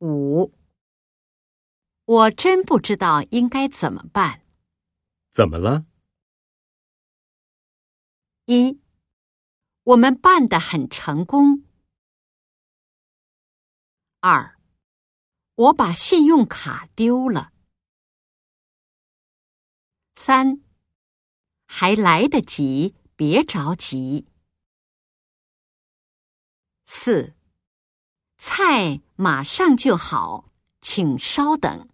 [0.00, 0.52] 五，
[2.04, 4.42] 我真不知道应该怎么办。
[5.32, 5.86] 怎么了？
[8.46, 8.80] 一，
[9.84, 11.64] 我们办的很成功。
[14.20, 14.58] 二，
[15.54, 17.52] 我把信用卡丢了。
[20.14, 20.62] 三，
[21.66, 24.26] 还来得及，别着急。
[26.84, 27.35] 四，
[28.38, 30.50] 菜马上就好，
[30.82, 31.88] 请稍等。